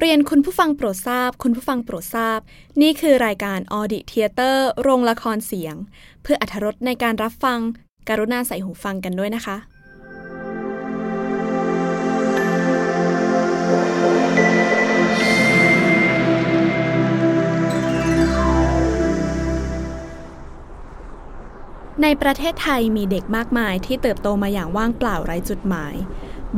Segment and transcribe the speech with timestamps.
[0.00, 2.40] เรียนคุณผู้ฟังโปรดทราบ คุณผู้ฟังโปรดทราบ
[2.82, 5.74] นี่คือรายการ Audi-Theater โรงละครเสียง
[6.22, 7.58] เพื่ออรรถรสในการรับฟัง
[8.08, 9.56] กรุณาใส่หูฟังกันด้วยนะคะ
[22.02, 25.94] ในประเทศไทยมีเด็กมากมายที่เติบโตมาอย่างว่างเปล่าไร้จุดหมาย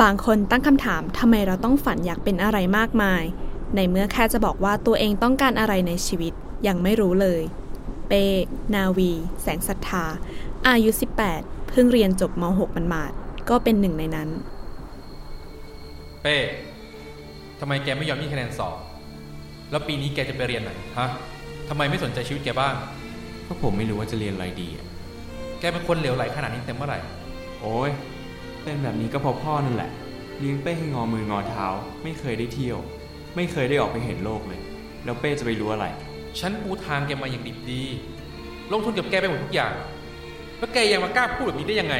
[0.03, 3.23] บางคนตั้งคำถามทำไมเราต้องฝันอยากเป็นอะไรมากมาย
[3.75, 6.33] ในเมื่อแค่จะบอกว่าตัวเองต้องการอะไรในชีวิต
[6.67, 7.43] ยังไม่รู้เลย
[8.09, 8.13] เป
[8.75, 9.11] นาวี
[9.43, 10.05] แสงศรัทธา
[10.69, 10.91] อายุ
[11.31, 14.29] 18 เพิ่งเรียนจบม .6 มันมาดๆก็เป็นหนึ่งในนั้น
[16.23, 16.37] เป้
[17.61, 18.77] ทำไมแกไม่ยอมยื่นคะแนนสอบ
[19.71, 21.09] แล้วปีนี้แกจะไปเรียนไหนฮะ
[21.69, 22.75] ทำไมไม่สนใจชีวิตแกบ้าง
[23.47, 24.87] ก็ผมไม่รู้ว่าจะเรียนอะไรดีอะ
[25.61, 26.99] แกเป็นคนเหลวไหลขนาดนี้เต็มเมื่อไหร่
[27.61, 27.91] โอ้ย
[28.67, 29.91] เป็นแบบนี้ก็เพราะพ่อนั่นแหละ
[30.39, 31.67] เลี้ยงเป้ให้งอมืองอเท้า
[32.03, 32.79] ไม่เคยได้เที่ยว
[33.37, 34.61] ไม่เคยได้ออกไปเห็นโลกเลย
[35.05, 35.87] แล้วเป้จะไปรู้อะไร
[36.41, 37.83] ฉันปูทางแกมาอย่างดิบดี
[38.73, 39.73] ลงทุนกับแกไปหมดทุกอย่าง
[40.59, 41.97] แล้วแกยังมากล้าพูดแบบนี้ได้ยังไง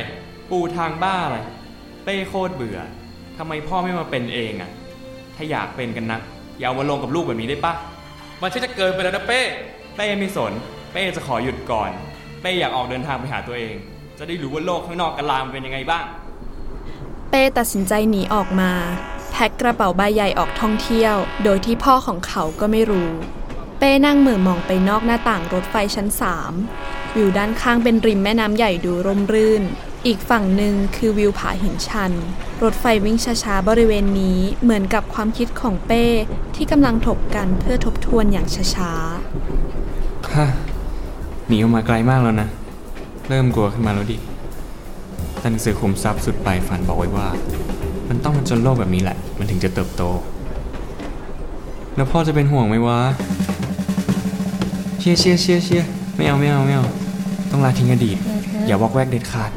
[0.51, 1.39] ปูทางบ้าอะไร
[2.05, 2.79] เป้โคตรเบื่อ
[3.39, 4.71] ทำไมพ่อไม่มาเป็นเองอะ
[5.37, 6.21] ถ้าอยากเป็นกันนัก
[6.59, 7.73] อย่าเอามาลงกับลูกแบบนี้ได้ปะ
[8.43, 9.41] มันใช่จะเกินไปแล้วนะเป้
[9.97, 10.53] เป้ไม่สน
[10.93, 11.91] เป้จะขอหยุดก่อน
[12.41, 13.75] เป้อยากออกเดินทางไปหาตัวเอง
[14.19, 18.73] จะได้รู้ว่าโลกข้างนอกกะลามนเป็นยังไงบ้างเป้ตัดสินใจหนีออกมา
[19.31, 23.11] แพ็คกระเป๋าใบใหญ่ออกท่องเที่ยว โดยที่พ่อของเขาก็ไม่รู้
[23.79, 26.53] เป้นั่งเหมือมองไปนอกหน้าต่างรถไฟชั้นสาม
[27.17, 29.63] วิวด้านข้างเป็นริมแม่น้ำใหญ่ดูร่มรื่น
[30.07, 32.13] อีกฝั่งหนึ่งคือวิวผาหินชัน
[32.63, 36.05] รถไฟวิ่งช้าๆบริเวณนี้เหมือนกับความคิดของเป้
[36.55, 40.47] ที่กำลังถกกันเพื่อทบทวนอย่างช้าๆฮะ
[41.47, 42.49] หนีออกมาไกลมากแล้วนะ
[43.29, 44.19] เริ่มกลัวขึ้นมาแล้วดิ
[45.47, 47.29] แต่หนังสือขุมทรัพย์สุดปลายฝันบอกไว้ว่า
[48.09, 50.03] มันต้องมาจนโลกแบบนี้แหละ มันถึงจะเติบโต
[51.97, 52.99] แล้วพ่อจะเป็นห่วงไหมวะ
[54.99, 56.87] เชียร์เชียร์เชียร์เชียร์ไม่เอาไม่เอาไม่เอา
[57.51, 59.51] ต้องละทิ้งอดีตเธอเธออย่าวอกแวกเด็ดขาด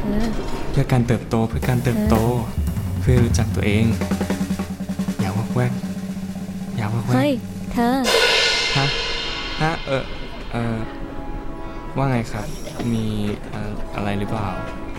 [0.00, 0.24] เธอ
[0.70, 2.16] เพื่อการเติบโตเพื่อการเติบโต
[3.00, 3.84] เพื่อรู้จักตัวเอง
[5.20, 5.72] อย่าวอกแวก
[6.76, 7.32] อย่าวอกแวกเฮ้ย
[7.72, 7.96] เธอ
[8.76, 8.86] ฮะ
[9.62, 10.04] ฮะเออ
[10.52, 10.76] เออ
[11.96, 12.46] ว่าไงครับ
[12.92, 13.04] มี
[13.50, 14.48] เอ่ออะไรหรือเปล่า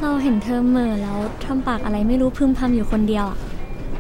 [0.02, 3.38] เราเห็นเธอเหม่อแล้วทำปากอะไรไม่รู้พึมพำอยู่คนเดียวอะ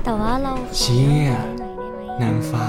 [0.03, 2.67] แต่ว่าเราขอเชี่ยหน่อยได้ไหมนางฟ้า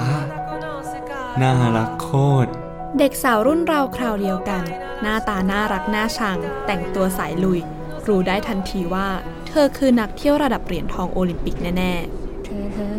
[1.41, 2.09] น่ารักโค
[2.45, 2.51] ตร
[2.99, 4.63] เด็กสาวรุ่นราวคราวเดียวกัน
[5.03, 7.61] หน้าตาน่ารักน่าชัง แต่งตัวสายลุย
[8.07, 9.09] รู้ได้ทันทีว่า
[9.49, 11.93] เธอคือนักเที่ยวระดับเหรียญทองโอลิมปิกแน่
[12.45, 12.95] เธอเธอ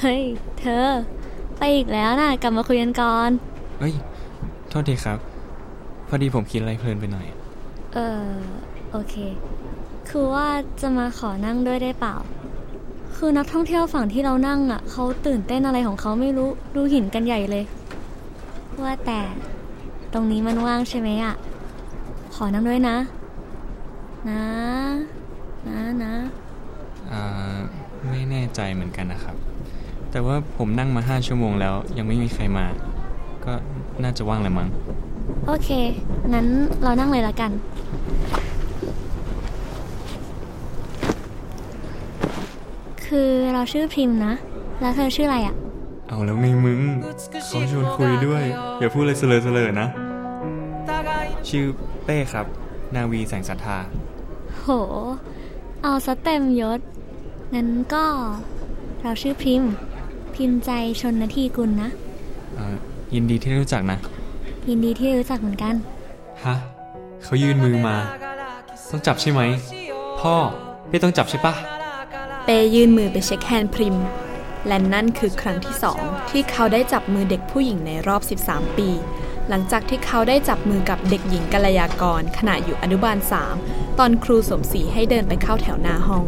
[0.00, 0.22] เฮ้ย
[0.60, 0.86] เธอ
[1.58, 3.30] ไปอีกแล้วนะกลับมาคุยกันก่อน
[3.80, 3.94] เอ้ย
[4.68, 5.18] โทษทีครับ
[6.08, 7.26] พอดีผมคิดอะไรเพลินไปหน่อย
[7.96, 8.30] เออ
[8.92, 9.14] โอเค
[10.08, 10.48] คือว่า
[10.80, 12.16] จะมาขอนั่งด้วยได้เปล่า
[13.16, 17.64] คือนักท่องเที่ยวฝั่งที่เรานั่งอะเขาตื่นเต้นอะไรของเขาไม่รู้ดูหินกันใหญ่เลย
[18.82, 19.20] ว่าแต่
[20.12, 21.34] ตรงนี้มันว่างใช่ไหมอะ
[22.34, 22.96] ขอนั่งด้วยนะ
[24.28, 24.42] นะ
[25.68, 26.14] นะนะ
[27.10, 27.56] อ่า
[28.08, 29.36] ไม่แน่ใจเหมือนกันนะครับ
[30.10, 32.66] แต่ว่าผมนั่งมาห้าชั่วโมงแล้วยังไม่มีใครมา
[33.44, 33.52] ก็
[34.02, 34.68] น่าจะว่างแหละมั้ง
[35.46, 35.68] โอเค
[36.32, 36.46] งั้น
[36.82, 37.50] เรานั่งเลยละกัน
[43.06, 44.34] คือเราชื่อพริมนะ
[44.80, 45.54] แล้วเธอชื่ออะไรอะ
[46.08, 46.80] เอาแล้วไงมึง
[47.46, 48.44] เขาชวนคุยด้วย
[48.78, 49.88] อย่าพูดเลยเสลอเสลอๆนะ
[51.48, 51.64] ชื่อ
[52.04, 52.46] เป้ครับ
[52.94, 53.78] นาวีแสงศรัทธา
[54.60, 54.66] โห
[55.82, 56.80] เอาซะเต็มยศ
[57.54, 58.04] งั้นก็
[59.02, 59.62] เราชื่อพริม
[60.34, 60.70] พิมพ์ใจ
[61.00, 61.90] ชนนาทีกุลนะ
[62.56, 62.74] เอ่อ
[63.14, 63.98] ยินดีที่ได้รู้จักนะ
[64.68, 65.74] ยินดีที่รู้จักเหมือนกัน
[66.44, 66.56] ฮะ
[67.22, 67.96] เขายื่นมือมา
[68.90, 69.40] ต้องจับใช่ไหม
[70.20, 70.34] พ่อ
[70.90, 73.96] พี่ต้องจับใช่ปะๆเปยื่นมือไปเช็คแฮนด์พริม
[74.66, 78.88] และนั่นคือครั้งที่สองที่เขาได้จับมือเด็กผู้หญิงในรอบ 13 ปี
[79.48, 83.16] หลังจากที่เขาได้จับมือกับเด็กหญิงกัลยากร ขณะอยู่อนุบาล
[83.58, 86.24] 3 ตอนครูสมศรีให้เดินไปเข้าแถวหน้าห้อง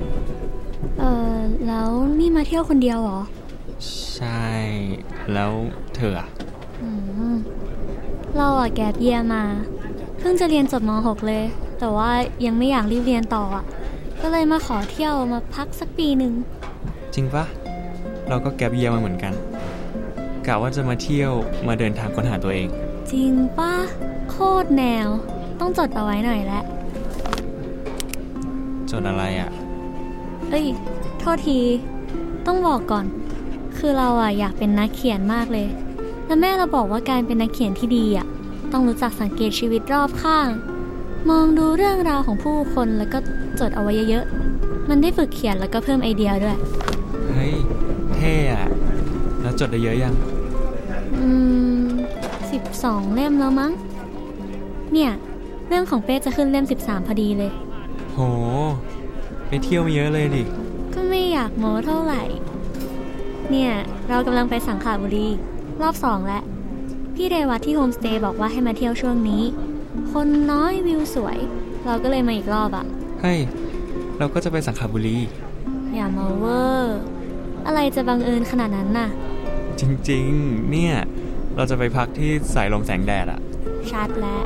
[0.98, 1.04] เอ
[1.34, 3.20] อแล้วนี่มาเที่ยวคนเดียวเหรอ
[4.14, 4.46] ใช่
[5.32, 5.52] แล้ว
[5.94, 6.28] เธออะ
[6.82, 6.90] อื
[7.34, 7.36] ม
[8.36, 9.42] เราอะแกปเยียร์มา
[10.18, 11.44] เพิ่งจะเรียนจบม .6 เลย
[11.78, 12.10] แต่ว่า
[12.46, 13.64] ยังไม่อยากรีบเรียนต่ออะ
[14.22, 16.32] ก็เลยมาขอเที่ยวมาพักสักปีหนึ่ง
[17.14, 17.44] จริงปะ
[18.28, 19.32] เราก็แกบเยียร์มาเหมือนกัน
[20.46, 21.32] กะว่าจะมาเที่ยว
[21.66, 22.68] มาเดินทางค้นหาตัวเอง
[23.12, 23.74] จริงป่ะ
[24.30, 25.08] โคตรแนว
[25.60, 26.62] ต้องจดเอาไว้หน่อยแหละ
[28.90, 29.50] จดอะไรอะ
[30.50, 30.66] เอ้ย
[31.18, 31.58] โทษที
[32.46, 33.06] ต้องบอกก่อน
[33.78, 35.66] คือเราอะอยากเป็นนักเขียนมากเลย
[36.28, 38.26] แล้วแม่เราบอกว่าการเป็นนักเขียนที่ดีอะ
[38.72, 40.48] ต้องรู้จักสังเกตชีวิตรอบข้าง
[41.30, 43.18] มองดูเรื่องราวของผู้คนแล้วก็
[43.60, 46.56] จดเอาไว้เยอะๆ มันได้ฝึกเขียนแล้วก็เพิ่มไอเดียด้วย
[47.32, 47.54] เฮ้เฮ้ย
[48.16, 48.68] เท่อะ
[49.40, 50.14] แล้วจดได้เยอะยัง
[51.20, 51.28] อื
[51.78, 51.82] ม
[52.52, 53.72] สิบสองเล่มแล้วมั้ง
[54.92, 55.10] เนี่ย
[55.68, 57.50] เรื่องของเป้จะขึ้นเล่ม 13 พอดีเลย
[58.12, 58.18] โห
[59.48, 60.42] ไปเที่ยวมาเยอะเลยดิ
[60.94, 62.22] ก็ไม่อยากโม้เท่าไหร่
[63.50, 63.72] เนี่ย
[64.08, 65.28] เรากำลังไปสังขละบุรี
[65.82, 66.42] รอบสองแล้ว
[67.14, 69.42] พี่เรวัตที่โฮมสเตย์บอกว่าให้มาเที่ยวช่วงนี้
[70.12, 71.38] คนน้อยวิวสวย
[71.86, 72.86] เราก็เลยมาอีกรอบอะ
[73.20, 73.38] เฮ้ย
[74.18, 75.16] เราก็จะไปสังขละบุรี
[75.94, 76.98] อย่ามาเวอร์
[77.66, 79.08] อะไรจะบังเอิญขนาดนั้นน่ะ
[79.80, 80.94] จริงๆ เนี่ย
[81.56, 83.40] เราจะไปพักที่สายลมแสงแดดอะ
[83.92, 84.44] ชัดแล้ว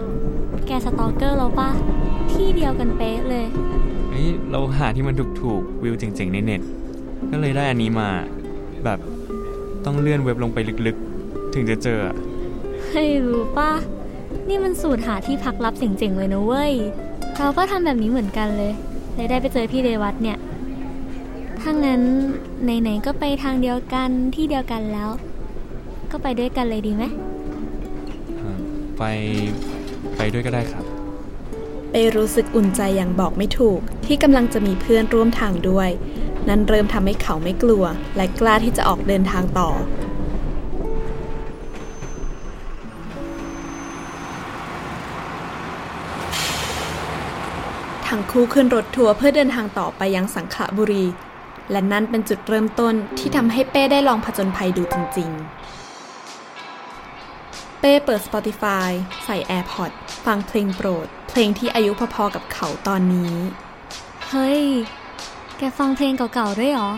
[0.66, 1.70] แกสตอเกอร์เราปะ
[2.32, 3.46] ที่เดียวกันเป๊ะเลย
[4.10, 6.62] เฮ้ยเราหาที่มันถูกๆวิวเจ๋งๆในเน็ต
[7.30, 8.08] ก็เลยได้อันนี้มา
[8.84, 8.98] แบบ
[9.84, 11.11] ต้องเลื่อนเว็บลงไปลึกๆ
[11.54, 12.14] ถึงจะเจออะ
[12.90, 13.72] ให้รู้ปะ
[14.48, 16.72] นี่มันสูตรหาที่พักลับเจ๋งๆเลยนะเว้ย
[17.38, 18.72] เราก็ทำแบบนี้เหมือนกันเลย
[19.14, 20.38] เลยได้ไปเจอพี่เรวัตเนี่ย
[21.60, 22.02] ถ้างั้น
[22.62, 25.08] ไหนๆก็ไปทางเดียวกันที่เดียวกันแล้ว
[26.10, 27.04] ก็ไปด้วยกันเลยดีไหม
[28.40, 28.58] อ่า
[28.98, 29.02] ไป
[30.16, 30.84] ไปด้วยก็ได้ครับ
[31.90, 35.90] เป้รู้สึกอุ่นใจอย่างบอกไม่ถูก ที่กำลังจะมีเพื่อนร่วมทางด้วย
[36.48, 37.84] นั่นเริ่มทำให้เขาไม่กลัว
[38.16, 39.70] และกล้าที่จะออกเดินทางต่อ
[48.36, 51.04] คู่ขึ้นรถทัวร์เพื่อเดินทางต่อไปยังสังขละบุรี
[51.70, 55.30] และนั่นเป็นจุดเริ่มต้นที่ทำให้เป้ได้ลองผจญภัยดูจริง
[56.94, 58.88] ๆ เป้เปิด Spotify
[59.24, 59.96] ใส่ AirPods
[60.26, 63.34] ฟังเพลงโปรด เพลงที่อายุพอๆกับเขาตอนนี้
[64.28, 64.62] เฮ้ย
[65.58, 66.90] แกฟังเพลงเก่าๆด้วยเหรอ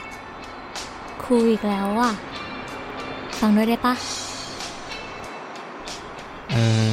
[1.23, 2.13] คูลอีกแล้วอะ
[3.41, 3.95] ฟังด้วยได้ปะ
[6.53, 6.57] เอ
[6.91, 6.93] อ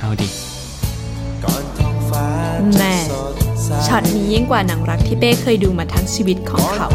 [0.00, 0.28] เอาดิ
[2.78, 2.94] แม่
[3.86, 6.88] ช็อตนี้ยิ่งกว่าหนังรักที่เป้เคยดูมาทั้งชีวิตของเขา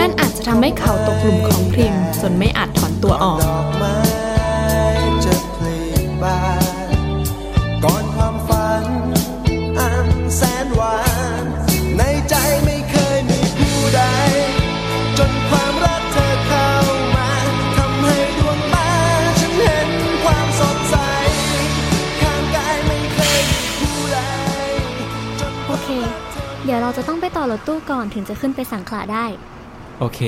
[0.00, 3.40] นั่นอาจจะทำให้เขาตกหลุมของพริมจนไม่อาจถอนตัวออก
[26.96, 29.24] จะต้องไปต่อรถตู้ก่อนถึงจะขึ้นไปสังขละได้
[29.98, 30.20] โอเค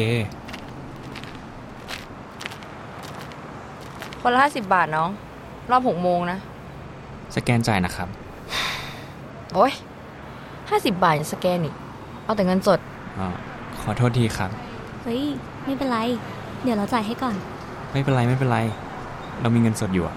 [4.20, 5.10] คนละห้าสิบบาทน้อง
[5.70, 6.38] รอบหกโมงนะ
[7.36, 8.08] สแกนจ่ายนะครับ
[9.54, 9.72] โอ้ย
[10.70, 11.74] ห้าสิบบาทอย่าสแกนอีก
[12.24, 12.78] เอาแต่เงินสด
[13.18, 13.28] อ่า
[13.80, 14.50] ขอโทษทีครับ
[15.02, 15.22] เฮ้ย
[15.64, 15.98] ไม่เป็นไร
[16.62, 17.34] เดี๋ยวเราจ่ายให้ก่อน
[17.92, 18.58] ไม่เป็นไรไม่เป็นไร
[19.40, 20.14] เรามีเงินสดอยู่อะ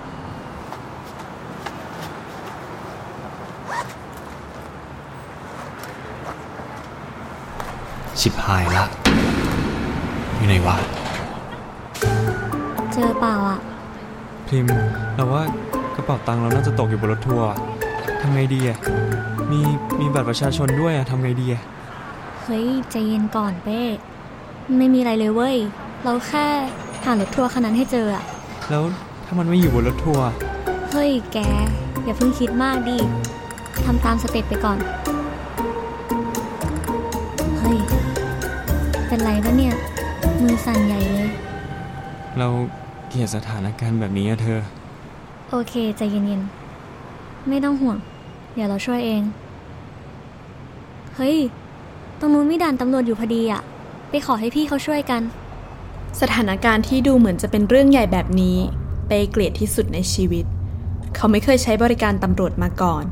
[8.19, 8.85] ชิบหายละ
[10.35, 10.77] อยู่ไหนวะ
[12.91, 13.59] เจอเปล่าอะ
[14.47, 14.69] พิมพ์
[15.15, 15.43] เราว่า
[15.95, 17.47] กระเป๋าตังค์เราน่าจะตกอยู่บนรถทัวร์
[18.21, 18.77] ทำไงดีอะ
[19.51, 19.59] มี
[19.99, 21.63] มีบัตรประชาชนด้วยอะทำไงดีอะ
[22.43, 23.81] เฮ้ยใจเย็นก่อนเป้
[24.77, 25.57] ไม่มีอะไรเลยเว้ย
[26.03, 26.45] เราแค่
[27.05, 28.23] หารถทัวร์คันนั้นให้เจออะ
[28.69, 28.83] แล้ว
[29.25, 30.27] ถ้ามันไม่อยู่บนรถทัวร์
[30.91, 31.37] เฮ้ยแก
[32.03, 32.97] อย่าเพิ่งคิดมากดิ
[33.85, 37.79] ทำตามสเต็ปไปก่อนเฮ้ย
[39.07, 39.73] เป็นไรปะเนี่ย
[40.41, 41.29] มือสั่นใหญ่เลย
[42.37, 42.47] เรา
[43.07, 44.59] เกลียดสถานการณ์แบบนี้อะเธอ
[45.49, 47.97] โอเคใจเย็นๆ ไม่ต้องห่วง
[48.53, 49.21] เดี๋ยวเราช่วยเอง
[51.15, 51.37] เฮ้ย
[52.19, 53.61] ตรงนู้นมีด่านตำรวจอยู่พอดีอะ
[54.09, 55.21] ไปขอให้พี่เขาช่วยกัน
[56.21, 58.57] สถานการณ์ที่ดูเหมือนจะเป็นเรื่องใหญ่แบบนี้
[59.07, 60.45] เป้เกลียดที่สุดในชีวิต
[61.15, 63.03] เขาไม่เคยใช้บริการตำรวจมาก่อน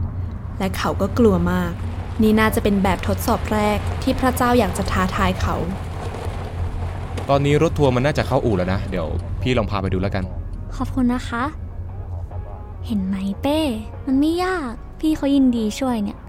[0.60, 1.74] และเขาก็กลัวมาก
[2.22, 5.55] นี่น่าจะเป็นแบบทดสอบแรกที่พระเจ้าอยากจะท้าทายเขา
[7.29, 9.08] ตอนนี้รถทัวร์มันน่าจะเข้าอู่แล้วนะ เดี๋ยว
[9.41, 10.24] พี่ลองพาไปดูแล้วกัน
[10.75, 11.43] ขอบคุณนะคะ
[12.88, 13.60] เห็นไหมเป้
[14.05, 16.20] มันไม่ยาก พี่เขายินดีช่วยเนี่ย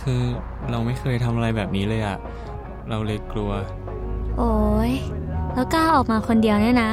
[0.00, 0.20] คือ
[0.70, 2.16] เราไม่เคยทำอะไรแบบนี้เลยอะ
[2.88, 3.50] เราเลยกลัว
[4.38, 4.54] โอ้
[4.90, 4.92] ย
[5.54, 6.90] แล้วกล้าออกมาคนเดียวเนี่ยนะ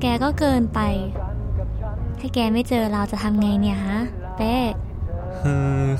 [0.00, 0.80] แกก็เกินไป
[2.18, 3.98] ถ้าแกไม่เจอเราจะทำไงเนี่ยฮะ
[4.36, 4.87] เป้เฮ้อ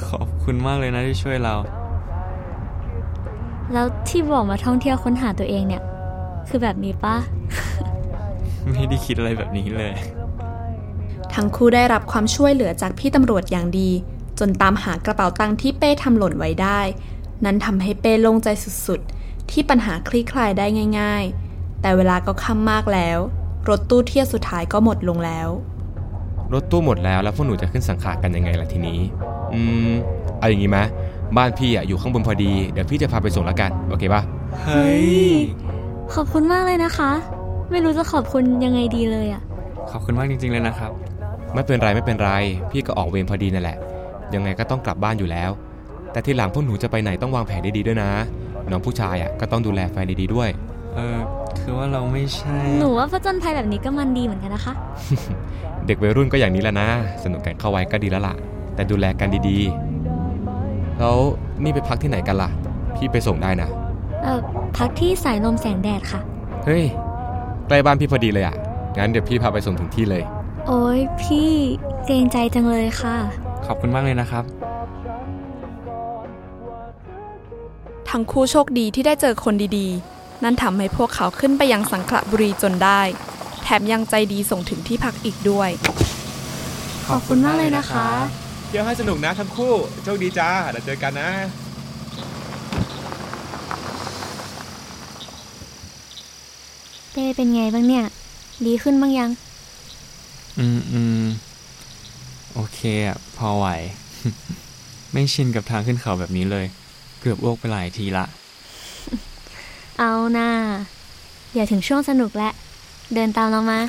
[0.09, 1.55] ขอบคุณมากเลยนะที่ช่วยเรา
[3.73, 5.83] แล้วที่บอกมาท่องเที่ยวค้นหาตัวเองเนี่ย
[6.49, 7.17] คือแบบนี้ปะ
[8.71, 9.93] ไม่ได้คิดอะไรแบบนี้เลย
[11.35, 13.91] ทั้งคู่ได้รับความช่วยเหลือจากพี่ตำรวจอย่างดี
[14.39, 16.81] จนตามหากระเป๋าตังค์ที่เป้ทำหล่นไว้ได้
[17.45, 18.49] นั้นทำให้เป้โล่งใจ
[18.87, 20.67] สุดๆ ที่ปัญหาคลี่คลายได้
[20.99, 23.19] ง่าย ๆ แต่เวลาก็ค่ำมากแล้ว
[23.69, 25.49] รถตู้เที่ยวสุดท้ายก็หมดลงแล้ว
[26.55, 28.99] รถตู้หมดแล้วแล้วพวกหนูจะขึ้นสังขารกันยังไงล่ะทีนี้
[29.53, 29.91] อืม
[30.39, 30.79] เอาอย่างงี้ไหม
[31.37, 34.23] บ้านพี่อะอยู่ข้างบนพอดี เดี๋ยวพี่จะพาไปส่งแล้วกัน โอเคปะ
[34.63, 35.09] เฮ้ย
[36.15, 37.11] ขอบคุณมากเลยนะคะ
[37.71, 39.43] ไม่รู้จะขอบคุณยังไงดีเลยอะ
[39.91, 40.91] ขอบคุณมากจริง ๆ เลยนะครับ
[41.55, 42.31] ไม่เป็นไรไม่เป็นไร
[42.71, 43.79] พี่ก็ออกเวรพอดีนั่นแหละ
[44.35, 45.51] ยังไงก็ต้องกลับบ้านอยู่แล้ว
[46.13, 48.11] แต่ทีหลังพวกหนูจะไปไหนต้องวางแผนดีๆด้วยนะ
[48.71, 50.49] น้องผู้ชายอะก็ต้องดูแลแฟนดีๆด้วย
[50.95, 51.19] เออ
[51.63, 54.75] คือว่าเราไม่ใช่ หนูว่าผจญภัยแบบนี้ก็มันดีเหมือนกันนะคะ
[55.87, 56.89] เด็กวัยรุ่นก็อย่างนี้แหละนะ
[57.25, 58.35] สนุกกันเข้าไว้ก็ดีแล้วล่ะ
[58.75, 61.17] แต่ดูแลกันดีๆ แล้ว
[61.63, 62.51] นี่ไปพักที่ไหนกันล่ะ
[62.97, 63.69] พี่ไปส่งได้นะ
[64.23, 64.41] เออ
[64.77, 66.21] พักที่สายลมแสงแดดค่ะ
[66.65, 66.85] เฮ้ย
[67.69, 68.57] ใกล้บ้านพี่พอดีเลยอะ
[68.99, 70.23] งั้นเดี๋ยวพี่พาไปส่งถึงที่เลย
[70.67, 71.51] โอ้ยพี่
[72.05, 73.17] เกรงใจจังเลยค่ะ
[73.67, 74.45] ขอบคุณมากเลยนะครับ
[78.11, 83.01] ทั้งคู่โชคดีที่ได้เจอคนดีๆ นั่นทำให้พวกเขาขึ้นไปยังสังขละบุรีจนได้
[83.63, 85.71] แถมยังใจดีส่งถึงที่พักอีกด้วย
[87.09, 88.09] ขอบคุณมากเลยนะคะ
[88.69, 91.31] เที่ยวให้สนุกนะทั้งคู่ โชคดีจ้าเดี๋ยวเจอกันนะ
[97.13, 98.05] เต้เป็นไงบ้างเนี่ย
[98.67, 99.31] ดีขึ้นบ้างยัง
[100.59, 101.25] อืมอืม
[102.55, 103.67] โอเคอะพอไหว
[105.13, 106.67] ไม่ชินกับทางขึ้นเขาแบบนี้เลย
[107.21, 108.25] เกือบอ้วกไปหลายทีละ
[109.99, 110.51] เอาน่า
[111.55, 112.53] อย่าถึงช่วงสนุกแล้ว
[113.15, 113.81] เดินตามเรามา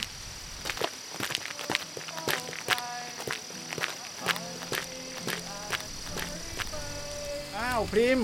[7.58, 8.20] อ้าว พริม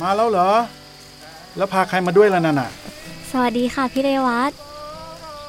[0.00, 0.50] มาแล้วเหรอ
[1.56, 2.70] แล้วพาใครมาด้วยล่ะนั่นน่ะ
[3.30, 4.52] สวัสดีค่ะพี่เรวัต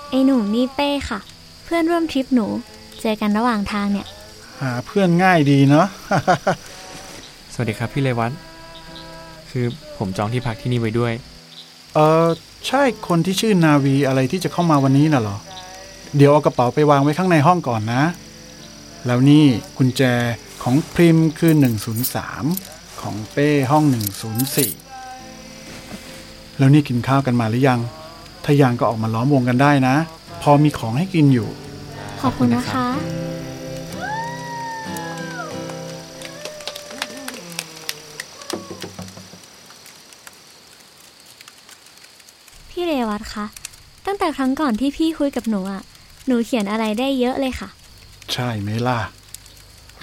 [0.09, 1.19] ไอหนุ่มนี่เป้ค่ะ
[1.63, 2.47] เพื่อนร่วมทริปหนู
[3.01, 4.07] เจอกันระหว่างทางเนี่ย
[4.61, 5.87] หาเพื่อนง่ายดีเนาะ
[7.53, 8.31] สวัสดีครับพี่เลวัต
[9.49, 9.65] คือ
[9.97, 11.13] ผมจองที่พักที่นี่ไว้ด้วย
[11.97, 12.27] เออ
[12.67, 15.37] ใช่คนที่ชื่อนาวีอะไรที่จะเข้ามาวันนี้น่ะเหรอ
[16.17, 18.03] เดี๋ยวเอากระเป๋าไปวางไว้ข้างในห้องก่อนนะ
[19.05, 19.45] แล้วนี่
[19.77, 20.01] กุญแจ
[20.63, 21.53] ของพริมคือ
[22.27, 23.83] 103 ของเป้ห้อง
[25.41, 27.79] 104 แล้วนี่กินข้าวกันมาหรือยัง
[28.45, 29.95] ถ้ายังก็ออกมาล้อมวงกันได้นะ
[30.41, 31.49] พอมีของให้กินอยู่
[32.21, 32.87] ขอบคุณนะคะ
[42.87, 43.45] เรวัตคะ
[44.05, 45.83] ตั้งแต่ครั้งก่อนที่พี่คุยกับหนูอะ
[46.27, 47.69] หนูเขียนอะไรได้เยอะเลยค่ะ
[48.33, 48.99] ใช่ไหมล่ะ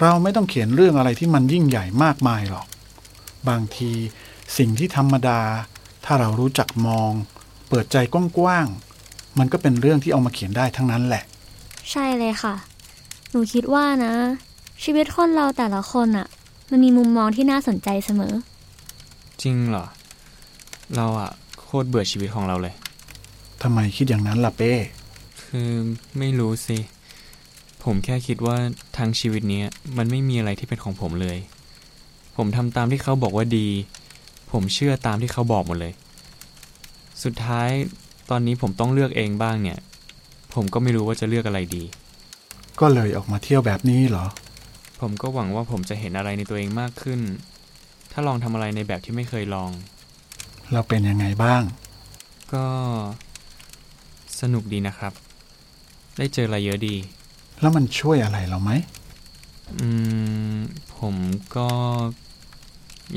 [0.01, 2.67] เราไม่ต้องเขียนเรื่องอะไรที่มันยิ่งใหญ่มากมายหรอก
[3.49, 3.91] บางที
[4.57, 5.39] สิ่งที่ธรรมดา
[6.05, 7.11] ถ้าเรารู้จักมอง
[7.69, 11.23] เปิดใจกว้างๆ มันก็เป็นเรื่องที่เอามาเขียนได้ทั้งนั้นแหละ
[11.91, 12.55] ใช่เลยค่ะ
[13.31, 14.13] หนูคิดว่านะ
[14.83, 16.27] ชีวิตคนเราแต่ละคนอะ
[16.69, 18.33] มันมีมุมมองที่น่าสนใจเสมอ
[19.41, 19.85] จริงเหรอ
[20.95, 21.31] เราอะ
[21.65, 22.73] โคตรเบื่อชีวิตของเราเลย
[23.61, 24.73] ทำไมคิดอย่างนั้นล่ะเป้
[25.43, 25.69] คือ
[26.17, 26.77] ไม่รู้สิ
[27.83, 28.57] ผมแค่คิดว่า
[28.97, 29.67] ทั้งชีวิตเนี้ย
[29.97, 31.37] มันไม่มีอะไรที่เป็นของผมเลย
[32.37, 33.67] ผมทำตามที่เขาบอกว่าดี
[34.51, 35.93] ผมเชื่อตามที่เขาบอกหมดเลย
[37.23, 37.69] สุดท้าย
[38.29, 39.79] ตอนนี้ผมต้องเลือกเองบ้างเนี่ย
[40.55, 41.83] ผมก็ไม่รู้ว่าจะเลือกอะไรดี
[42.79, 44.25] ก็เลยออกมาเที่ยวแบบนี้เหรอ
[45.01, 47.19] ผมก็หวังว่าผมจะเห็นอะไรในตัวเองมากขึ้น
[48.11, 49.69] ถ้าลองทำอะไรในแบบที่ไม่เคยลอง
[50.71, 51.61] เราเป็นยังไงบ้าง
[52.53, 52.65] ก็
[54.39, 55.13] สนุกดีนะครับ
[56.17, 56.95] ได้เจออะไรเยอะดี
[57.59, 58.71] แล้วมันช่วยอะไรเราไหม
[59.79, 59.87] อื
[60.55, 60.57] ม
[60.97, 61.15] ผม
[61.55, 61.67] ก็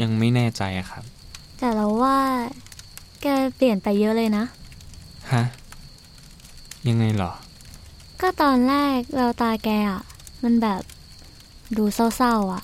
[0.00, 1.04] ยังไม่แน่ใจอะครับ
[1.58, 2.18] แต่เราว่า
[3.22, 3.26] แก
[3.56, 4.44] เปลี่ยนไปเยอะเลยนะ
[5.32, 5.42] ฮะ
[6.88, 7.32] ยังไงเหรอ
[8.20, 10.02] ก็ตอนแรกแววตาแกอะ
[10.42, 10.82] มันแบบ
[11.76, 12.62] ดูเศร้าๆอะ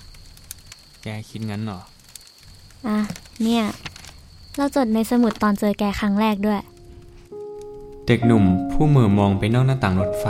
[1.02, 1.80] แกคิดงั้นเหรอ
[2.86, 2.98] อะ
[3.42, 3.64] เนี่ย
[4.58, 6.60] เราจดในสมุดตอนเจอแกครั้งแรกด้วย
[8.06, 10.26] เด็กหนุ่มผู้เหม่อมองไปนอกหน้าต่างรถไฟ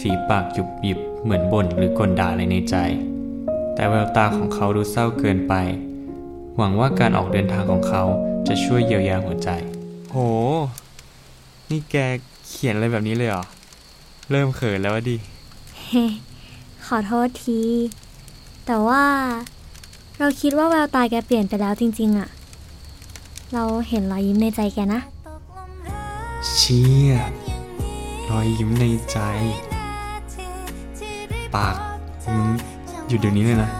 [0.00, 2.76] ฝีปากหยุบหยิบเหมือนบ่นหรือกลด่าอะไรในใจ
[3.74, 5.54] แต่แววตาของเขาดูเศร้าเกินไป
[6.56, 8.02] หวังว่าการออกเดินทางของเขา
[8.48, 9.48] จะช่วยเยียวยาหัวใจ
[10.10, 10.16] โห
[11.70, 11.96] นี่แก
[12.48, 13.44] เขียนอะไรแบบนี้เลยเหรอ
[14.30, 15.16] เริ่มเขินแล้วอะดิ
[15.78, 16.04] เฮ้
[16.86, 17.60] ขอโทษที
[18.66, 19.04] แต่ว่า
[20.18, 22.28] เราคิดว่าแววตาแกเปลี่ยนไปแล้วจริง ๆอะ
[23.54, 25.00] เราเห็นรอยยิ้มในใจแกนะ
[26.54, 27.12] เชี่ย
[28.30, 29.18] รอยยิ้มในใจ
[31.54, 31.76] ปาก
[32.34, 32.48] มึง
[33.08, 33.70] หยุดเดี๋ยวนี้เลยนะ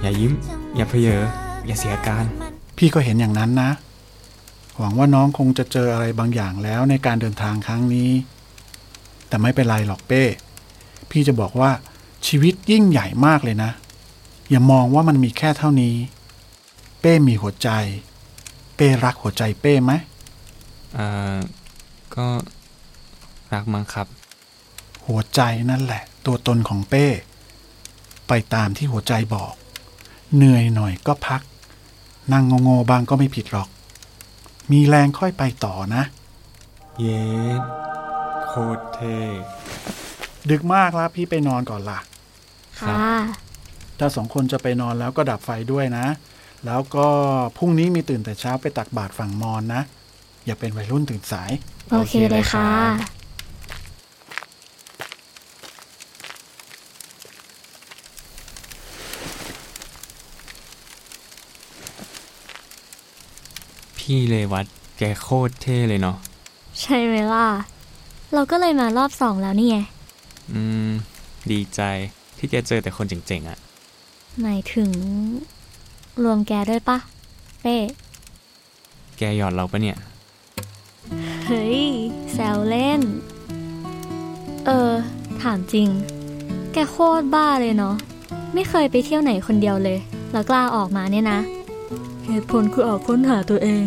[0.00, 0.32] อย่ายิ้ม
[0.76, 1.20] อย่าเพเยอ
[1.66, 2.24] อย่าเสียอาการ
[2.76, 3.70] พี่ก็เห็นอย่างนั้นนะ
[4.78, 8.10] หวังว่าน้องคงจะเจออะไรบางอย่างแล้วในการเดินทางครั้งนี้
[9.28, 10.22] แต่ไม่เป็นไรหรอกเป้
[11.10, 11.70] พี่จะบอกว่า
[12.26, 13.70] ชีวิตยิ่งใหญ่มากเลยนะ
[14.50, 15.94] อย่ามองว่ามันมีแค่เท่านี้
[17.00, 17.70] เป้มีหัวใจ
[18.78, 19.92] เป้รักหัวใจเป้ไหม
[20.98, 21.38] อ่า
[22.14, 22.26] ก็
[23.52, 24.06] รักมั้งครับ
[25.06, 27.06] หัวใจนั่นแหละ ตัวตนของเป้
[28.28, 29.52] ไปตามที่หัวใจบอก
[30.36, 31.40] เหนื่อยหน่อยก็พัก
[32.32, 33.68] นั่งโง่ๆบ้างก็ไม่ผิดหรอก
[34.72, 36.02] มีแรงค่อยไปต่อนะ
[36.98, 37.22] เย็
[37.60, 37.62] ด
[38.46, 39.18] โคตรเท่
[40.50, 41.98] ดึกมากแล้วพี่ไปนอนก่อนล่ะ
[42.80, 42.94] ค่ะ
[43.98, 46.06] ถ้าสองคนจะไปนอนแล้วก็ดับไฟด้วยนะ
[46.66, 47.08] แล้วก็
[47.56, 49.82] พรุ่งนี้มีตื่นแต่เช้าไปตักบาตรฝั่งมอนนะ
[50.46, 51.50] อย่าเป็นวัยรุ่นตื่นสาย
[51.90, 52.68] โอเคเลยค่ะ
[63.98, 64.66] พี่เลวัต
[64.98, 66.16] แกโคตรเท่เลยเนาะ
[66.80, 67.48] ใช่ไหมล่ะ
[68.34, 69.78] เราก็เลยมารอบสองแล้วนี่ไง
[70.52, 70.90] อืม
[71.50, 71.80] ดีใจ
[72.38, 73.58] ที่แกเจอแต่คนเจ๋งๆอะ่ะ
[74.40, 74.90] หมายถึง
[76.24, 76.98] รวมแกด้วยปะ
[77.62, 77.76] เป้
[79.18, 79.96] แกหยอดเราปะเนี่ย
[81.46, 81.80] เฮ้ย
[82.32, 83.00] แซวเล่น
[84.66, 84.92] เออ
[85.42, 85.88] ถามจริง
[86.72, 87.94] แกโคตรบ้าเลยเนาะ
[88.54, 89.98] ไม่เคยไปเที่ยวไหนคนเดียวเลย
[90.32, 91.40] แล้วกล้าออกมาเนี่ยนะ
[92.26, 93.84] เหตุผลคือออกค้นหาตัวเอง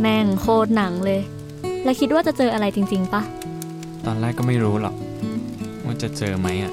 [0.00, 1.20] แม่งโคตรหนังเลย
[1.84, 3.22] แล้วคิดว่าจะเจออะไรจริง ๆปะ
[4.06, 4.94] ตอนแรกก็ไม่รู้หรอก
[5.84, 6.72] ว่าจะเจอไหมอะ่ะ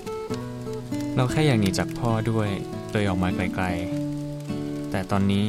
[1.15, 2.49] เราแค่อยากหนีจากพ่อด้วย
[2.91, 4.06] เลยออกมาไกลๆ
[4.91, 5.45] แต่ตอนนี้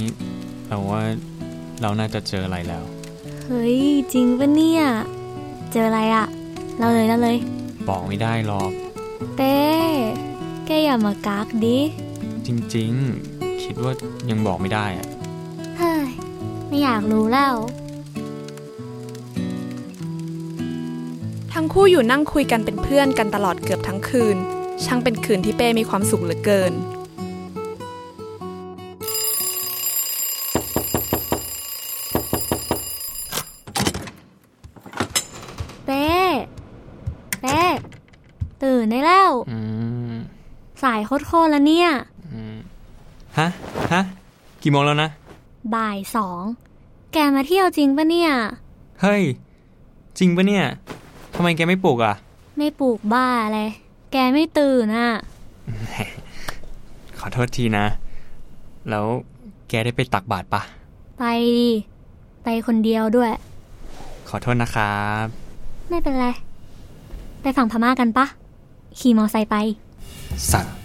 [0.68, 1.02] เราว่า
[1.82, 2.84] เราน่าจะเจออะไรแล้ว
[3.42, 3.78] เฮ้ย
[4.12, 4.82] จริงปะเนี่ย
[5.72, 6.26] เจออะไรอะ
[6.78, 7.36] เราเลยเราเลย
[7.88, 8.70] บอกไม่ได้หรอก
[9.36, 9.56] เป้
[10.66, 11.78] แกอย่ามากากดิ
[12.46, 13.92] จริงๆ คิดว่า
[14.30, 15.06] ยังบอกไม่ได้อะ
[15.78, 16.08] เฮ้ย
[16.66, 17.56] ไม่อยากรู้แล้ว
[21.52, 24.36] ทั้งคู่อยู่นั่งคุยกันเป็นเพื่อนกันตลอดเกือบทั้งคืน
[24.84, 26.72] ช่างเป็นคืนที่เป้มีความสุขเหลือเกิน
[41.08, 41.88] โคตรๆแล้วเนี่ย
[42.32, 42.56] อืม
[43.38, 43.48] ฮะ
[43.92, 44.02] ฮะ
[44.62, 45.10] กี่โมงแล้วนะ
[45.74, 46.42] บ่ายสอง
[47.12, 48.30] แกมาเที่ยวจริงปะเนี่ย
[49.02, 49.22] เฮ้ย
[50.18, 50.64] จริงปะเนี่ย
[51.34, 52.14] ทำไมแกไม่ปลุกอะ
[52.58, 53.70] ไม่ปลูกบ้าเลย
[54.12, 55.10] แกไม่ตื่นอะ
[57.18, 57.86] ขอโทษทีนะ
[58.88, 59.04] แล้ว
[59.68, 60.62] แกได้ไปตักบาตรปะ
[61.18, 61.24] ไป
[61.58, 61.70] ดิ
[62.44, 63.32] ไปคนเดียวด้วย
[64.28, 65.26] ขอโทษนะครับ
[65.88, 66.26] ไม่เป็นไร
[67.42, 68.26] ไปฝั่งพม่ากันปะ
[68.98, 69.56] ขี่มอไซค์ไป
[70.52, 70.77] สัตว์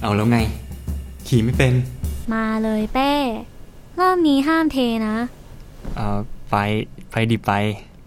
[0.00, 0.38] เอาแล้วไง
[1.26, 1.74] ขี่ไม่เป็น
[2.32, 3.10] มาเลยเป้
[4.00, 5.16] รอบนี้ห้ามเทนะ
[5.94, 6.18] เอ่อ
[6.50, 6.56] ไป
[7.10, 7.52] ไปดิไป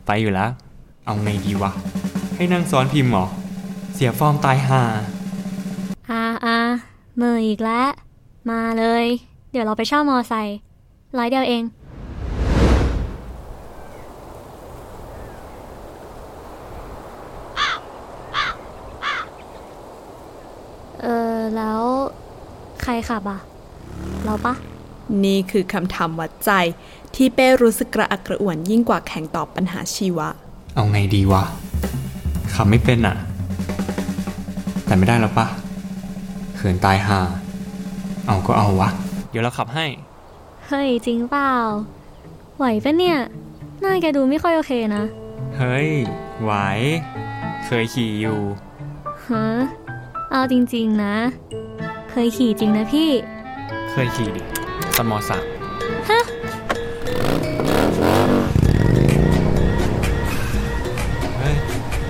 [0.08, 0.50] ไปอยู่แล้ว
[1.06, 1.72] เอาไงดีวะ
[2.36, 3.26] ให้นั่งซ้อนพิมพ์เหรอ
[3.94, 4.82] เสียฟอร์มตายห่า
[6.12, 6.58] อ่าอ่า
[7.22, 7.88] มืออีกแล้ว
[8.52, 9.06] มาเลย
[9.52, 10.58] เดี๋ยวเราไปเช่ามอไซค์
[11.18, 11.64] ร้อยเดียวเอง
[21.02, 21.06] เอ
[21.38, 21.82] อ แล้ว
[22.84, 23.40] ใครขับอะ
[24.26, 24.54] เราปะ
[25.26, 26.52] นี่คือคำถามวัดใจ
[27.16, 30.28] ที่เป้รู้สึกกระอักกระอ่วนยิ่งกว่าแข่งตอบปัญหาชีวะ
[30.76, 31.44] เอาไงดีวะ
[32.54, 33.16] ขับไม่เป็นอะ
[34.86, 35.48] แต่ไม่ได้แล้วปะ
[36.56, 37.20] เขินตายห่า
[38.28, 38.90] เอาก็เอาวะ
[39.30, 39.86] เดี๋ยวเราขับให้
[40.68, 41.54] เฮ้ย จริงเปล่า
[42.58, 43.18] ไหวปะเนี่ย
[43.82, 45.04] หน้าแกดูไม่ค่อยโอเคนะ
[45.58, 45.90] เฮ้ย
[46.44, 46.52] ไหว
[47.66, 48.40] เคยขี่อยู่
[49.28, 49.48] ฮะ
[50.32, 51.16] เอาจริง ๆ นะ
[52.16, 53.10] เคยขี่จริงนะพี่
[53.92, 54.42] เคยขี่ดิ
[54.96, 55.44] ตอนมสาม
[56.10, 56.20] ฮะ
[61.38, 61.56] เฮ้ย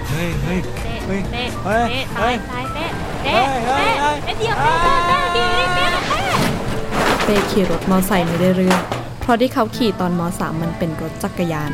[0.09, 0.59] เฮ้ย เฮ้ย
[1.05, 2.91] เฮ้ยเป๊ะเฮ้ยเป๊ะเฮ้ตายยตายเป๊ะ
[3.23, 8.79] เป๊ะเฮ้ย เฮ้เป๊ะยเป๊ะเดียวเป๊ะเป๊ะเป๊ะขี่ดิเป๊ะเป๊ะเป้ขี่รถมอไซค์ไม่ได้เรื่อง
[9.21, 11.71] เพราะที่เขาขี่ตอนมสามมันเป็นรถจักรยาน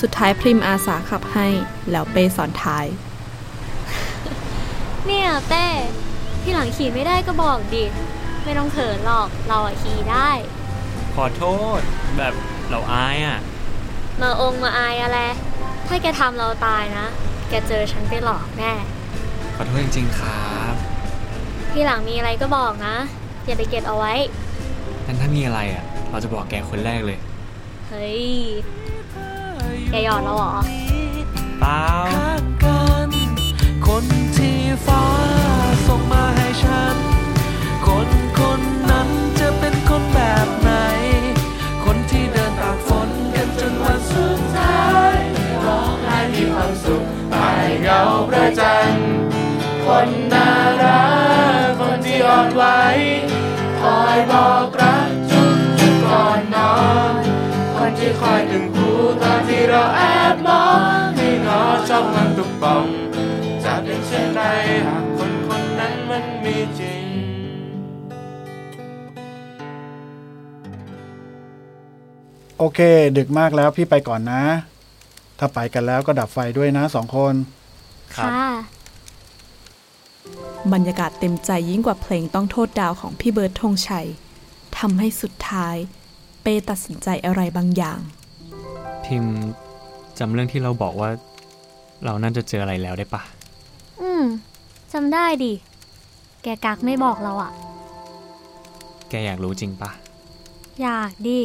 [0.00, 1.46] สุดท้ายพริมอาสาขับให้
[1.90, 2.86] แล้วเป้สอนท้าย
[5.06, 5.66] เนี่ยเต้
[6.42, 7.84] ที่หลังขี่ไม่ได้ก็บอกดิ
[8.44, 10.30] ไม่ต้องเขินหรอก เราอะขี่ได้
[11.14, 11.44] ขอโท
[11.78, 11.80] ษ
[12.18, 12.34] แบบ
[12.70, 13.38] เราอายอะ
[14.20, 15.18] มาองค์มาอายอะไร
[15.86, 17.06] ถ้าแกทำเราตายนะ
[17.48, 18.72] แกเจอฉันไปหลอกแน่
[19.56, 20.74] ขอโทษจริงๆครับ
[21.72, 22.96] ที่หลังมีอะไรก็บอกนะ
[23.46, 24.14] อย่าไปเก็บเอาไว้
[25.06, 27.18] งั้นถ้ามีอะไรอะ เราจะบอกแกคนแรกเลย
[27.88, 28.26] เฮ้ย
[29.90, 30.54] แกหยอดเราเหรอ
[31.60, 33.08] เปล่ารักกัน
[33.86, 34.04] คน
[34.36, 35.04] ที่ฟ้า
[35.88, 36.01] ส่ง
[72.62, 72.80] โโอเค
[73.18, 74.42] ดึกมากแล้วพี่ไปก่อนนะ
[75.38, 77.34] ถ้าไปกันแล้วก็ดับไฟด้วยนะสองคน
[78.16, 78.48] ครับค่ะ
[80.72, 84.06] บรรยากาศเต็มใจยิ่งกว่าเพลงต้องโทษดาวของพี่เบิร์ดธงชัย
[84.78, 85.76] ทำให้สุดท้าย
[86.42, 88.00] เป้ตัดสินใจอะไรบางอย่าง
[89.04, 89.36] พิมพ์
[90.18, 91.10] จำเรื่องที่เราบอกว่า
[92.04, 93.22] เราน่าจะเจออะไรแล้วได้ปะ
[94.00, 94.24] อืม
[94.92, 95.52] จำได้ดิ
[96.42, 97.52] แกกักไม่บอกเราอะ
[99.08, 99.90] แกอยากรู้จริงปะ
[100.82, 101.40] อยากดิ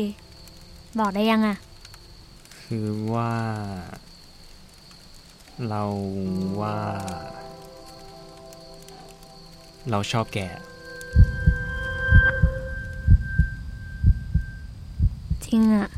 [0.99, 1.57] บอกได้ยังอะ
[2.63, 3.31] คือว่า
[5.69, 5.83] เรา
[6.61, 6.77] ว่า
[9.89, 10.39] เราชอบแก
[15.45, 15.89] จริงอะ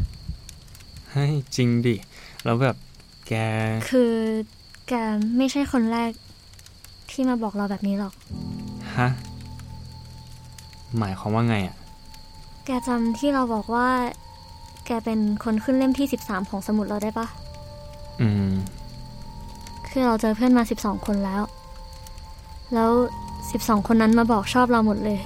[1.12, 1.96] เฮ้ยจริงดิ
[2.44, 2.76] แล้วแบบ
[3.28, 3.34] แก
[3.90, 4.14] คือ
[4.88, 4.94] แก
[5.38, 6.12] ไม่ใช่คนแรก
[7.12, 8.14] ที่มาบอกเราแบบนี้หรอก
[8.98, 9.10] ฮะ
[10.98, 11.76] หมายความว่าไงอะ
[12.66, 13.88] แกจำที่เราบอกว่า
[14.92, 17.28] แกเป็นคนขึ้นเล่มที่ 13 ของสมุดเราได้ปะ
[18.22, 18.52] อืม
[19.88, 21.42] คือเราเจอเพื่อนมา 12 คนแล้ว
[22.74, 22.92] แล้ว
[23.40, 25.20] 12 คนนั้นมาบอกชอบเราหมดเลย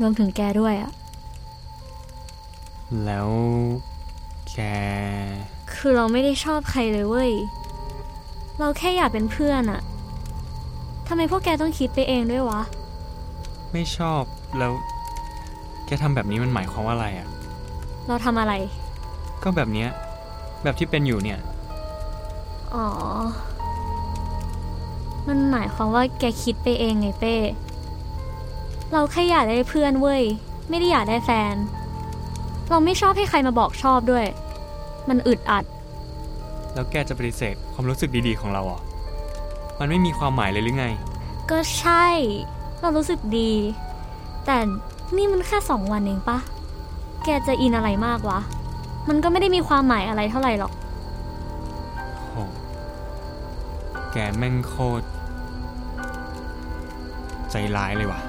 [0.00, 0.92] รวมถึงแกด้วยอะ
[3.04, 3.30] แล้ว
[4.52, 4.58] แก
[5.74, 7.32] คือเราไม่ได้ชอบใครเลยเว้ย
[8.58, 9.80] เราแค่อยากเป็นเพื่อนอะ
[11.08, 12.62] ทำไมพวกแกต้องคิดไปเองด้วยวะ
[13.72, 14.22] ไม่ชอบ
[14.58, 14.72] แล้ว
[15.86, 17.28] แกทำแบบนี้มันหมายความว่าอะไรอะ
[18.06, 18.52] เราทำอะไร
[19.42, 19.88] ก็แบบเนี้ย
[20.62, 21.38] แบบที่เป็นอยู่เนี่ย
[22.74, 22.86] อ๋อ
[25.28, 27.34] มันหมายความว่าแกคิดไปเองไงเป้
[28.92, 30.22] เราแค่อยากได้เพื่อนเว้ย
[30.68, 31.54] ไม่ได้อยากได้แฟน
[32.68, 34.26] เราไม่ชอบให้ใครมาบอกชอบด้วย
[35.08, 35.64] มันอึดอัด
[36.74, 38.82] แล้วแกจะปฏิเสธความรู้สึกดีๆของเราเหรอะ
[39.78, 40.86] มันไม่มีความหมายเลยหรือไง
[41.50, 42.06] ก็ใช่
[42.80, 43.52] เรารู้สึกดี
[44.44, 44.56] แต่
[45.16, 46.38] นี่มันแค่สองวันเองปะ
[47.24, 48.38] แกจะอินอะไรมากวะ
[49.08, 50.72] มันก็ไม่ได้มีความหมายอะไรเท่าไหร่หรอก
[52.30, 52.36] โห
[54.12, 55.06] แกแม่งโคตร
[57.50, 58.20] ใจร้ายเลยว่ะ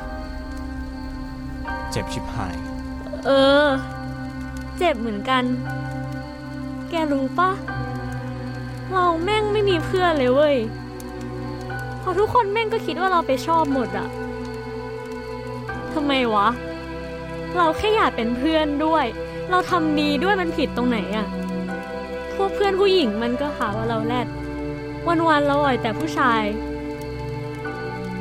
[1.91, 2.55] เจ็บชิบหาย
[3.25, 3.31] เอ
[3.63, 3.65] อ
[4.77, 5.43] เจ็บเหมือนกัน
[6.89, 7.49] แกรู้ปะ
[8.91, 10.55] เราแม่งไม่มีเพื่อนเลยเว้ย
[11.99, 14.07] เพราะทุกคนแม่งก็คิดว่าเราไปชอบหมดอะ
[15.93, 16.47] ทำไมวะ
[17.57, 19.05] เราแค่อยากเป็นเพื่อนด้วย
[19.49, 21.27] เราทำดีด้วยมันผิดตรงไหนอะ
[22.35, 24.27] พวกเพื่อนผู้หญิงมันก็หาว่าเราแรด
[25.07, 26.43] วันๆเราอ่อยแต่ผู้ชาย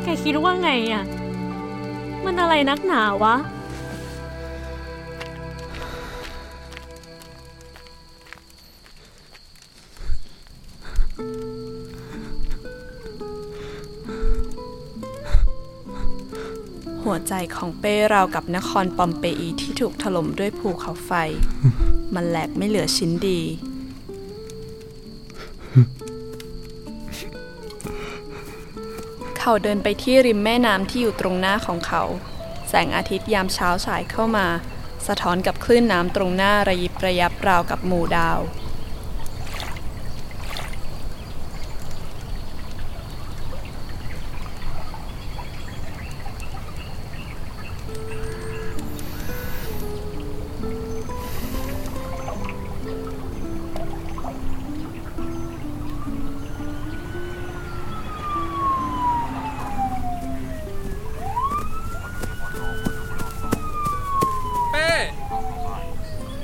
[0.03, 1.05] แกคิดว่าไงอะ
[2.25, 3.37] มันอะไรนักหนาวะ
[17.15, 21.11] หัวใจของเป้ราวกับนครปอมเปอีที่ถูกถล่มด้วยภูเขาไฟ
[22.15, 23.41] มันแหลกไม่เหลือชิ้นดี
[29.39, 32.03] เขาเดินไปที่ริมแม่น้ำที่อยู่ตรงหน้าของเขา
[32.69, 34.47] แสงอาทิตย์ยามเช้าฉายเข้ามา
[35.07, 38.39] สะท้อนกับคลื่นน้ำตรงหน้าระยิบระยับราวกับหมู่ดาว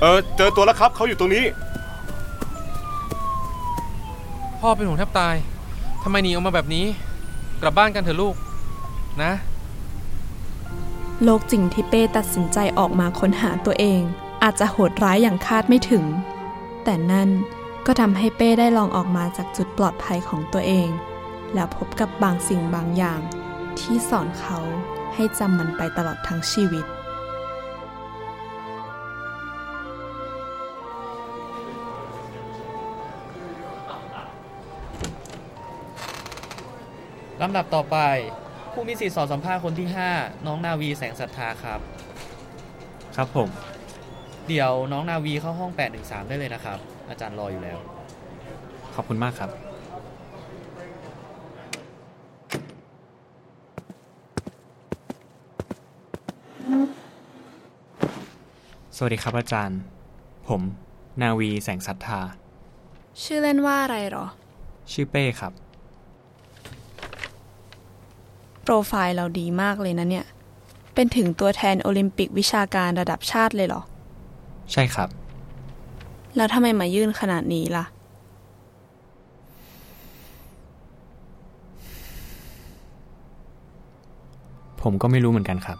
[0.09, 1.45] ออเจอตัวแล้วครับเขาอยู่ตรงนี้
[4.59, 5.35] พ่อเป็นห่วงแทบตาย
[6.03, 6.85] ทำไมหนีออกมาแบบนี้
[7.61, 8.35] กลับบ้านกันเถอะลูก
[9.23, 9.31] นะ
[11.23, 14.01] โลกจริงที่เป้ตัดสินใจออกมาค้นหาตัวเอง
[14.43, 16.05] อาจจะโหดร้ายอย่างคาดไม่ถึง
[16.83, 17.29] แต่นั่น
[17.85, 20.89] ก็ทำให้เป้ได้ลองออกมาจากจุดปลอดภัยของตัวเอง
[21.53, 23.19] แล้วพบกับบางสิ่งบางอย่าง
[23.79, 24.59] ที่สอนเขา
[25.13, 26.85] ให้จำมันไปตลอดทั้งชีวิต
[37.41, 37.97] ลำดับต่อไป
[38.73, 41.79] ผู้มีสิทธิ์สอบสัมภาษณ์คนที่ 5 น้องนาวีแสงศรัทธาครับ
[43.15, 43.49] ครับผม
[44.47, 46.77] เดี๋ยวน้องนาวีเข้าห้อง813ได้เลยนะครับ
[47.09, 47.77] อาจารย์รออยู่แล้ว
[48.95, 49.49] ขอบคุณมากครับ
[58.95, 59.79] สวัสดีครับอาจารย์
[60.47, 60.61] ผม
[61.21, 62.19] นาวีแสงศรัทธา
[63.23, 64.25] ชื่อเล่นว่าอะไรหรอ
[64.91, 65.53] ชื่อเป้ครับ
[68.58, 70.25] โป รไฟล์เราดีมากเลยนะเนี่ย
[70.93, 73.81] เป็นถึงตัวแทนโอลิมปิกวิชาการระดับชาติเลยเหรอ
[74.71, 75.09] ใช่ครับ
[76.35, 77.85] แล้วทำไมมายื่นขนาดนี้ล่ะ
[84.81, 85.77] ผมก็ไม่รู้เหมือนกันครับ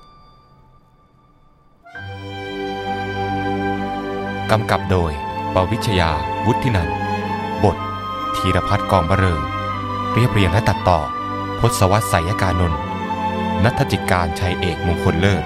[4.51, 5.11] กำกับโดย
[5.53, 6.09] ปวิชยา
[6.45, 6.95] วุฒินันท์
[7.63, 7.77] บท
[8.35, 9.41] ธีรพัฒน์กองบะเริง
[10.13, 10.99] เรียบเรียงและตัดต่อ
[11.63, 12.79] พศวัตสายการนนท์
[13.63, 15.43] นัทจิการชัยเอกมงคลเลิศ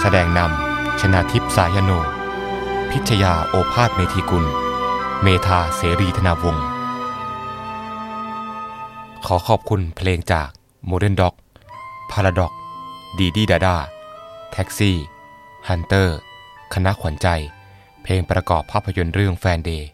[0.00, 1.90] แสดงนำชนาทิพสายโน
[2.90, 4.44] พิชยาโอภาสเมธีกุล
[5.22, 6.66] เมธาเสรีธนาวงศ์
[9.26, 10.48] ขอขอบคุณเพลงจาก
[10.90, 11.34] Modern Dog
[12.10, 12.52] Paradox
[13.18, 13.76] ดีดีดาดา
[14.52, 14.96] แท็กซี่
[15.68, 16.18] ฮันเตอร์
[16.74, 17.28] คณะขวัญใจ
[18.02, 19.88] เพลงประกอบภาพยนตร์เรื่องแฟนเดย์